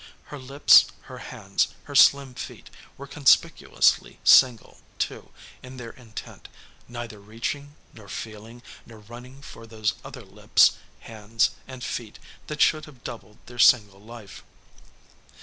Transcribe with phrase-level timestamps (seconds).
[0.33, 5.29] Her lips, her hands, her slim feet, were conspicuously single, too,
[5.61, 6.49] in their intent,
[6.87, 12.17] neither reaching, nor feeling, nor running for those other lips, hands, and feet
[12.47, 14.41] which should have doubled their single life.